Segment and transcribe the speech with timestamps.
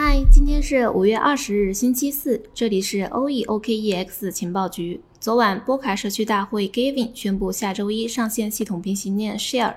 [0.00, 5.00] 嗨，今天是五月二十日，星期四，这里是 OE OKEX 情报局。
[5.18, 9.74] 昨晚波卡社区大会 Giving 宣布，下周一上线系统平行链 Share。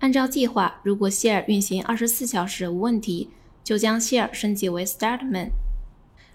[0.00, 3.28] 按照计划，如果 Share 运行二十四小时无问题，
[3.62, 5.50] 就将 Share 升级为 Startman。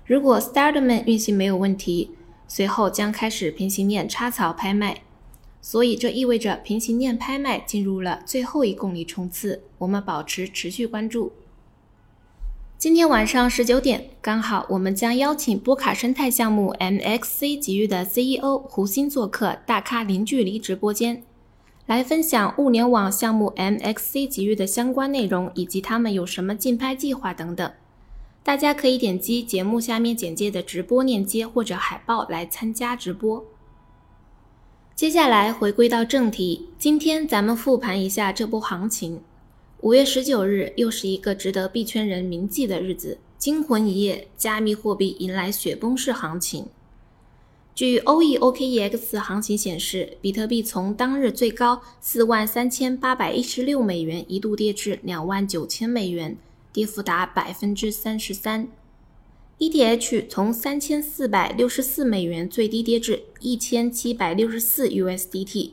[0.05, 2.11] 如果 Startman 运行没有问题，
[2.47, 5.01] 随后将开始平行链插槽拍卖。
[5.59, 9.63] 所以这意味着平行链拍卖进入了最后一公里冲刺。
[9.79, 11.33] 我们保持持续关注。
[12.85, 21.23] 今天晚上十九点，刚好我们将邀请波卡生态项目 MXC 极域的 CEO 胡鑫做客大咖零距离直播间，
[21.87, 27.71] 来分享物联网项目 MXC 极域的相关内容以及他们有什么竞拍计划等等。
[28.43, 33.43] 大家可以点击节目下面简介的直播链接或者海报来参加直播。
[34.93, 39.21] 接下来回归到正题，今天咱们复盘一下这波行情。
[39.81, 46.67] 五月十九日又是一个值得币圈人铭记的日子，惊魂一夜，加密货币迎来雪崩式行情。
[47.75, 56.37] 据 OE OKEX 行情显示，比特币从当日最高四万三千八百一十六美元一度跌至两万九千美元，
[56.71, 58.69] 跌幅达百分之三十三。
[59.59, 65.71] ETH 从三千四百六十四美元最低跌至一千七百六十四 USDT，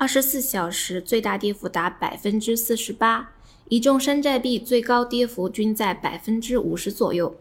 [0.00, 3.32] 二十四小时最大跌幅达百分之四十八。
[3.68, 7.36] 一众山寨币最高跌幅均在百分之五十左右。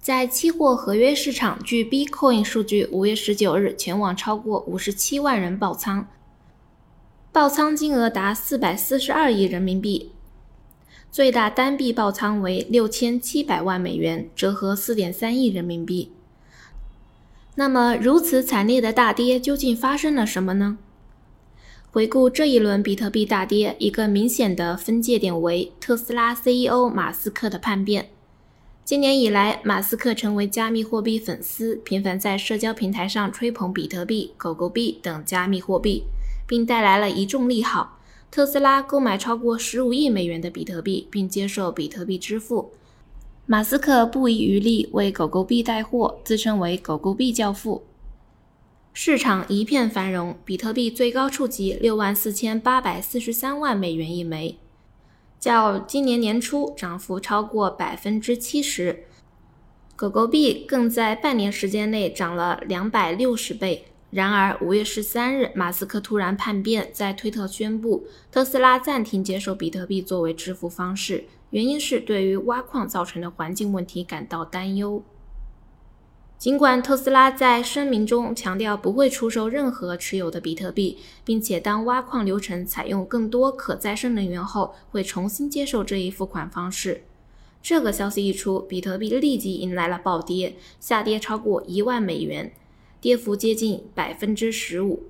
[0.00, 6.08] 在期货合约市场，据 B Coin 数据，五月十九日全网超过五十七万人爆仓，
[7.30, 10.12] 爆仓金额达四百四十二亿人民币，
[11.12, 16.10] 最大单币爆仓为六千七百万美元，折合四点三亿人民币。
[17.56, 20.78] 那么，如此惨烈的大跌究竟发生了什么呢？
[21.94, 28.10] 回顾这一轮比特币大跌，一个明显的分界点为特斯拉 CEO 马斯克的叛变。
[28.84, 36.02] 今年以来，马斯克成为加密货币粉丝，频繁在社交平台上吹捧比特币、狗狗币等加密货币，
[36.48, 38.00] 并带来了一众利好。
[38.28, 42.72] 特斯拉购买超过十五亿美元的比特币，并接受比特币支付。
[43.46, 47.84] 马斯克不遗余力为狗狗币带货，自称为“狗狗币教父”。
[48.96, 54.56] 市场一片繁荣，比特币最高触及六万四千八百四十三万美元一枚，
[55.40, 59.06] 较今年年初涨幅超过百分之七十。
[59.96, 63.86] 狗狗币更在半年时间内涨了两百六十倍。
[64.10, 75.02] 然而，五月十三日，马斯克突然叛变，在推特宣布特斯拉暂停接受比特币作为支付方式，原因是对于挖矿造成的环境问题感到担忧。
[76.44, 87.04] 尽管特斯拉在声明中强调不会出售任何持有的比特币，并且当挖矿流程采用更多可再生能源后，会重新接受这一付款方式。
[87.62, 92.52] 这个消息一出，比特币立即迎来了暴跌，下跌超过一万美元，
[93.00, 95.04] 跌幅接近百分之十五。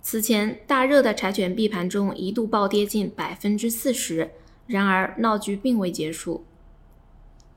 [0.00, 4.30] 此前大热的柴犬币盘中一度暴跌近百分之四十，
[4.66, 6.44] 然而闹剧并未结束。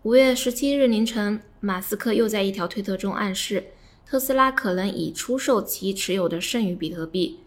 [0.03, 3.65] 五月十七日凌晨，马斯克又在一条推特中暗示，
[4.03, 7.37] 特斯拉可能已出售其持有的剩余比特币。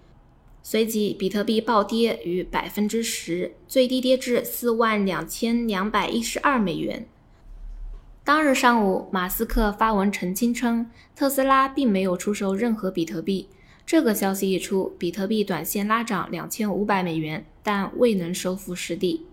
[0.62, 7.08] 随即，比特币暴跌逾百分之十，最低跌至四万两千两百一十二美元。
[8.22, 13.48] 当日上午，马斯克发文澄清称，特斯拉并没有出售任何比特币。
[13.84, 19.26] 这个消息一出，比特币短线拉涨两千五百美元，但未能收复失地。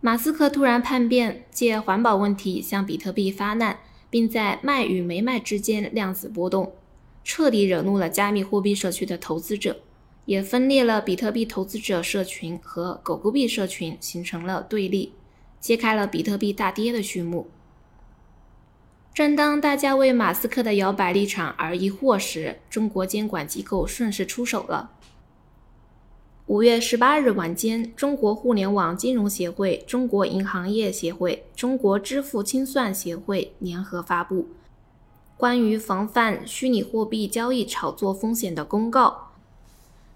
[0.00, 6.74] 马斯克突然叛变，借环保问题向比特币发难，并在卖与没卖之间量子波动，
[7.24, 9.80] 彻底惹怒了加密货币社区的投资者，
[10.24, 15.14] 也分裂了比特币投资者社群和狗狗币社群，形成了对立，
[15.58, 17.50] 揭开了比特币大跌的序幕。
[19.12, 24.92] 正当大家为马斯克的摇摆立场而疑惑时，中国监管机构顺势出手了。
[26.48, 34.36] 五月十八日晚间，中国互联网金融协会、中国银行业协会、中国支付清算协会联合发布
[35.36, 39.08] 《关于防范虚拟货币交易炒作风险的公告》。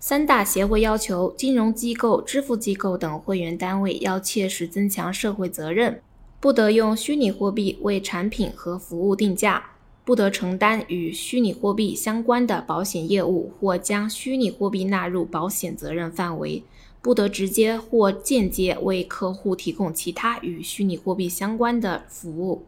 [0.00, 6.00] 三大协会要求金融机构、支付机构等会员单位要切实增强社会责任，
[6.40, 9.71] 不得用虚拟货币为产品和服务定价。
[10.04, 16.64] 不得承担与虚拟货币相关的保险业务，或将虚拟货币纳入保险责任范围；
[17.00, 22.64] 不得直接或间接为客户提供其他与虚拟货币相关的服务。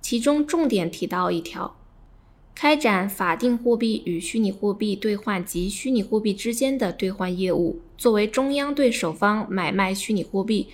[0.00, 1.76] 其中重点提到一条：
[2.52, 10.66] 开展法定货币与虚拟货币兑换及虚拟货币之间的兑换业务，作为中央对手方买卖虚拟货币。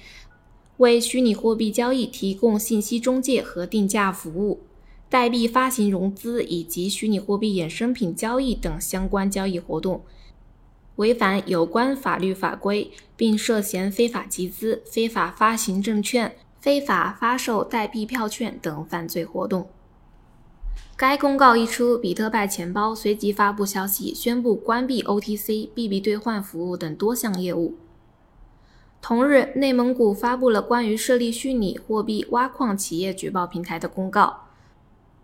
[0.79, 4.61] 为虚拟货币交易提供信息中介和定价服务、
[5.11, 10.03] 代币发行融资以及虚拟货币衍生品交易等相关交易活动，
[10.97, 19.69] 违反有关法律法规，并涉嫌非法集资、非法发行证券、非法发售代币票券等犯罪活动。
[20.95, 27.77] 该公告一出，比特币钱包随即发布消息，宣布关闭 OTC、币币兑换服务等多项业务。
[29.01, 34.48] 同日，内蒙古发布了关于设立虚拟货币挖矿企业举报平台的公告。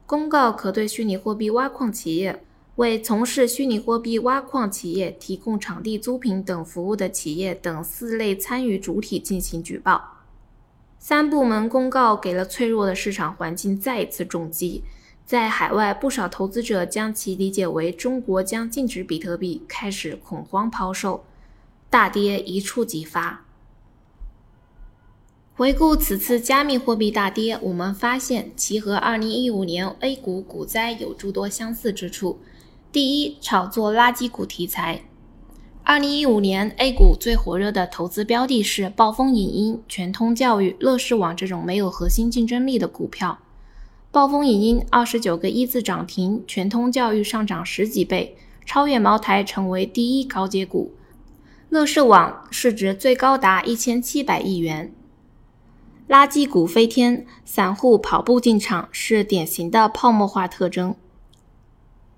[0.07, 2.45] 公告可对虚拟货币挖矿企业、
[2.77, 10.19] 为从事虚拟货币挖矿企业提供场地租赁等服务的企业等四类参与主体进行举报。
[10.99, 14.83] 三部门公告给了脆弱的市场环境再一次重击。
[15.25, 21.25] 在海外，不少投资者将其理解为中国将禁止比特币，开始恐慌抛售，
[21.89, 23.44] 大跌一触即发。
[25.57, 32.41] 回顾此次加密货币大跌，我们发现其和2015年 A 股股灾有诸多相似之处。
[32.91, 35.03] 第一，炒作垃圾股题材。
[35.85, 43.39] 2015年 A 股最火热的投资标的是暴风影音、全通教育、乐视网这种没有核心竞争力的股票。
[44.11, 48.37] 暴风影音二十九个一字涨停，全通教育上涨十几倍，
[48.67, 50.93] 超越茅台成为第一高阶股。
[51.69, 54.93] 乐视网市值最高达一千七百亿元。
[56.07, 60.95] 垃圾股飞天，散户跑步进场是典型的泡沫化特征。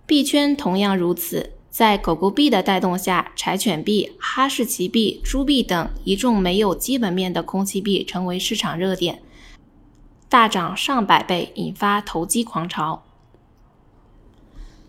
[0.07, 9.23] 币圈同样如此，在狗狗币的带动下，柴犬币、哈士奇币、猪币等一众没有基本面的空气币成为市场热点。
[10.29, 13.05] 大涨上百倍，引发投机狂潮。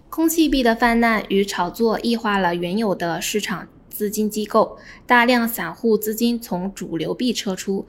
[0.10, 7.86] 空气币的泛滥与炒作异化了原有的市场资金机构，大量散户资金从主流币撤出，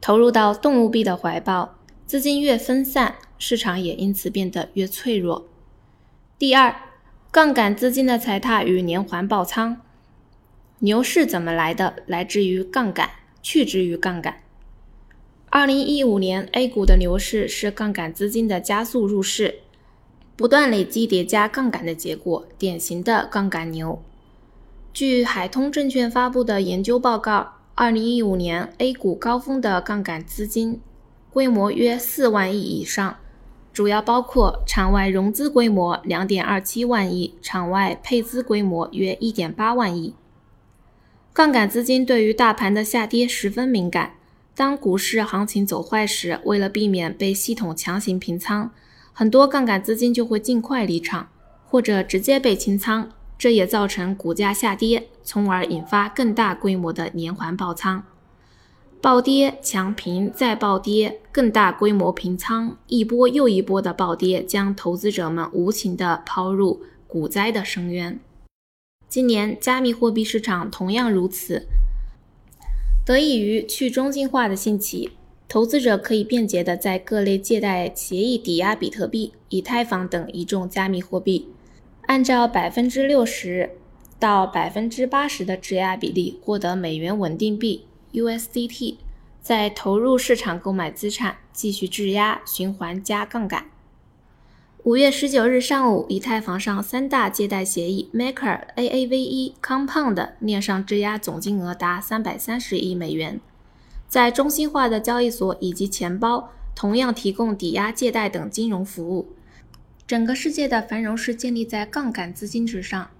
[0.00, 1.76] 投入到动物币的怀抱。
[2.06, 5.46] 资金越分散，市场也因此变得越脆弱。
[6.38, 6.74] 第二，
[7.30, 9.80] 杠杆资金的踩踏与连环爆仓。
[10.78, 11.96] 牛市怎么来的？
[12.06, 13.10] 来自于杠杆，
[13.42, 14.42] 去之于杠杆。
[15.50, 19.60] 二零一五年 A 股的牛市是杠杆资金的加速入市，
[20.36, 24.02] 不断累积叠加杠杆的结果，典型的杠杆牛。
[24.94, 30.80] 据海通证券发布的研究报告，二零一五年 A 股高峰的杠杆资金
[31.30, 33.18] 规模约四万亿以上，
[33.72, 40.16] 主要包括场外融资规模两点二七万亿，场外配资规模约一点八万亿。
[41.32, 44.14] 杠杆资金对于大盘的下跌十分敏感。
[44.56, 48.72] 当股市行情走坏时，为了避免被系统强行平仓，
[49.12, 51.28] 很多杠杆资金就会尽快离场，
[51.64, 58.04] 或者直接被清仓，这也造成股价下跌，从而引发更大规模的连环爆仓。
[59.00, 68.18] 暴跌、强平、再暴跌，更大规模平仓，一波又一波的暴跌，将投资者们无情地抛入股灾的深渊。
[69.08, 71.68] 今年加密货币市场同样如此。
[73.06, 75.12] 得益于去中心化的兴起，
[75.48, 81.48] 投资者可以便捷地在各类借贷协议抵押比特币、以太坊等一众加密货币，
[82.08, 83.76] 按照百分之六十
[84.18, 87.84] 到百分之八十的质押比例获得美元稳定币
[88.14, 88.96] USDT，
[89.42, 93.66] 再投入市场购买资产，继续质押循环加杠杆。
[94.84, 103.38] 五月十九日上午，以太坊上三大借贷协议 Maker、Aave、Compound 链上质押总金额达三百三十亿美元。
[104.08, 109.28] 在中心化的交易所以及钱包同样提供抵押借贷等金融服务。
[110.08, 113.10] 整个世界的繁荣是建立在杠杆资金之上。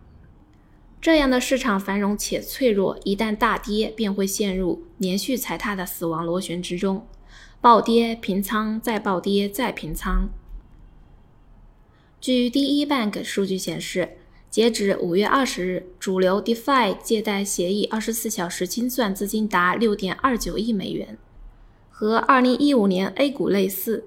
[1.02, 7.06] 这样的市场繁荣且脆弱，一旦大跌，便会陷入连续踩踏的死亡螺旋之中，
[7.60, 10.30] 暴跌平仓，再暴跌再平仓。
[12.18, 14.16] 据第一 Bank 数据显示，
[14.48, 21.18] 截止五月二十日，主流 DeFi 借贷协议二十四小时清算资金达六点二九亿美元，
[21.90, 24.06] 和二零一五年 A 股类似。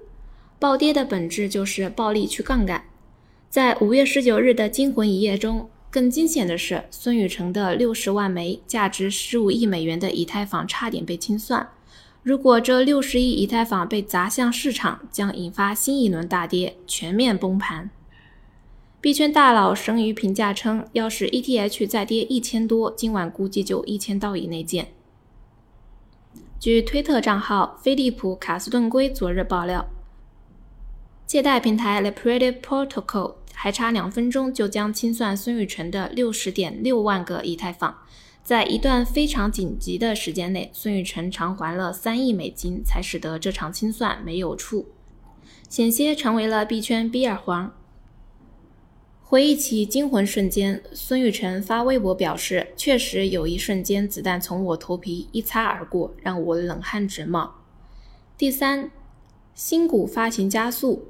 [0.62, 2.84] 暴跌的本质就是暴力去杠杆。
[3.50, 11.68] 在五月十九日的惊魂一夜中，更惊险的是，孙宇晨的六十万枚、价值十五亿美元的以太坊差点被清算。
[12.22, 17.90] 如果这六十亿以太坊被砸向市场，将引发新一轮大跌，全面崩盘。
[19.00, 24.92] 币圈大佬神鱼评价称，要是 ETH 再跌一千多，今晚估计就一千刀以内见。
[26.60, 29.88] 据推特账号菲利普·卡斯顿龟昨日爆料，
[31.32, 37.96] 借贷平台 Liquidity Protocol 还差两分钟就将清算孙宇晨的六十点六万个以太坊，
[38.44, 44.88] 在一段非常紧急的时间内，孙雨晨偿还了三亿美金，才使得这场清算没有处，
[45.70, 47.72] 险些成为了币圈逼耳黄。
[49.22, 57.54] 回忆起惊魂瞬间，孙雨晨发微博表示：“确实有一瞬间，子弹从我头皮一擦而过，让我冷汗直冒。”
[58.36, 58.90] 第三，
[59.54, 61.08] 新股发行加速。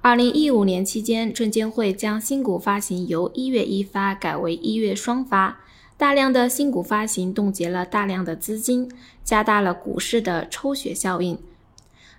[0.00, 5.60] 二零一五年期间，证监会将新股发行由一月一发改为一月双发，
[5.96, 8.88] 大量的新股发行冻结了大量的资金，
[9.24, 11.36] 加大了股市的抽血效应，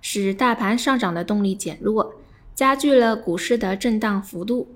[0.02, 2.16] 使大盘上涨的动力减弱，
[2.54, 4.68] 加剧了股市的震荡幅度。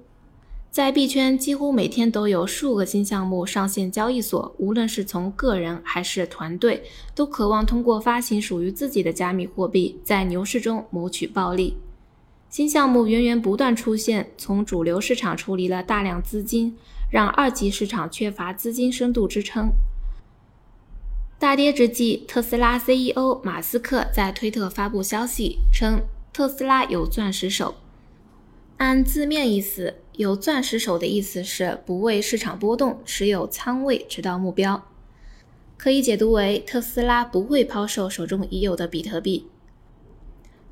[0.72, 4.56] 在币圈，几乎每天都有数个新项目上线交易所。
[4.58, 6.82] 无论是从个人还是团队，
[7.14, 11.76] 都渴望通过发行属于自己的加密货币，在牛市中谋取暴利。
[12.54, 16.78] 新项目源源不断出现，从主流市场处理了大量资金，
[17.10, 19.72] 让二级市场缺乏资金深度支撑。
[21.40, 27.74] 大跌之际，特斯拉 CEO 马斯克在推特发布消息称，特斯拉有钻石手。
[28.78, 29.96] 按字面意思。
[30.18, 34.84] 有钻石手的意思是不为市场波动，持有仓位直到目标，
[35.76, 39.48] 可以解读为特斯拉不会抛售手中已有的比特币。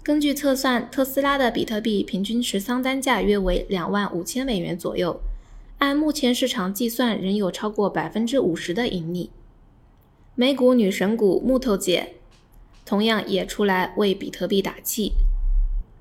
[0.03, 5.21] 根据测算，特斯拉的比特币平均持仓单价约为两万五千美元左右，
[5.77, 9.29] 按目前市场计算，仍有超过百分之五十的盈利。
[10.33, 12.15] 美股女神股木头姐
[12.83, 15.13] 同样也出来为比特币打气。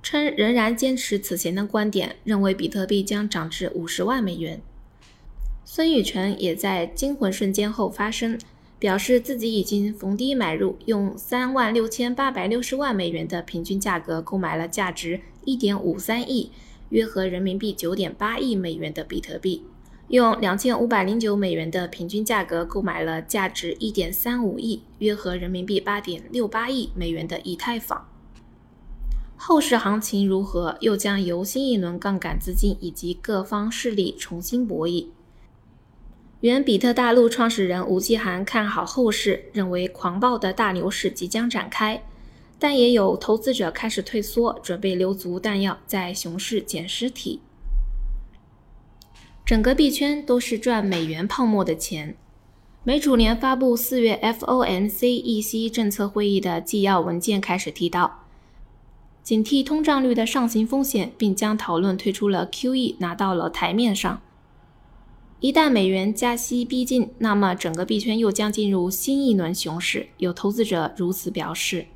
[0.03, 4.63] 称仍然坚持此前的观点，认为比特币将涨至五十万美元。
[5.67, 8.39] 孙宇晨也在惊魂瞬间后发声，
[8.81, 16.51] 表示自己已经逢低买入，用三万六千八百六十万美元的平均价格购买了价值一点五三亿
[16.89, 19.63] （约合人民币九点八亿美元）的比特币，
[20.09, 28.09] 用两千五百零九美元的平均价格购买了价值一点三五亿（约合人民币八点六八亿美元）的以太坊。
[29.37, 35.09] 后市行情如何，又将由新一轮杠杆资金以及各方势力重新博弈。
[36.41, 42.03] 原比特大陆创始人吴继涵看好后市，认为狂暴的大牛市即将展开，
[42.59, 47.41] 但也有投资者开始退缩，准备留足弹药，在熊市捡尸体。
[49.45, 52.17] 整个币圈都是赚美元泡沫的钱。
[52.85, 58.25] 美主联发布四月 FOMC 议息政策会议的纪要文件开始提到。
[59.23, 64.23] 警惕通胀率的上行风险，并将讨论推出了 QE 拿到了台面上。
[65.41, 70.09] 一旦美元加息逼近，那么整个币圈又将进入新一轮熊市。
[70.19, 71.87] 有投资者如此表示。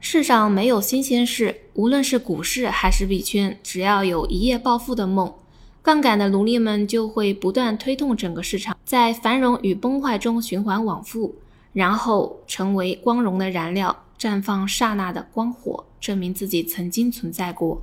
[0.00, 5.32] 世上没有新鲜事，无论是股市还是币圈，只要有一夜暴富的梦，
[5.82, 11.36] 杠杆的奴隶们就会不断推动整个市场，在繁荣与崩坏中循环往复，
[11.72, 14.04] 然后成为光荣的燃料。
[14.18, 17.80] 绽放刹那的光火，证明自己曾经存在过。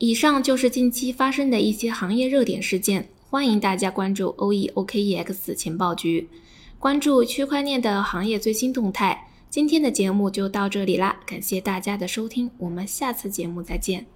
[0.00, 6.28] 以上就是近期发生的一些行业热点事件，欢迎大家关注 OEOKEX 情报局，
[6.78, 9.28] 关注区块链的行业最新动态。
[9.50, 14.06] 今天的节目就到这里啦，感谢大家的收听，我们下次节目再见。